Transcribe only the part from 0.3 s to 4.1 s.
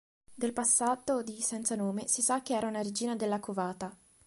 Del passato di Senza-Nome si sa che era una regina della Covata.